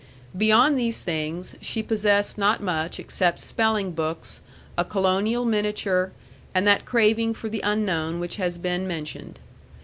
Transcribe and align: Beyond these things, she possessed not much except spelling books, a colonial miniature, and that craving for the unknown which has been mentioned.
Beyond 0.35 0.79
these 0.79 1.01
things, 1.01 1.53
she 1.61 1.83
possessed 1.83 2.35
not 2.35 2.59
much 2.59 2.99
except 2.99 3.39
spelling 3.39 3.91
books, 3.91 4.41
a 4.75 4.83
colonial 4.83 5.45
miniature, 5.45 6.11
and 6.55 6.65
that 6.65 6.85
craving 6.85 7.35
for 7.35 7.49
the 7.49 7.61
unknown 7.61 8.19
which 8.19 8.37
has 8.37 8.57
been 8.57 8.87
mentioned. 8.87 9.37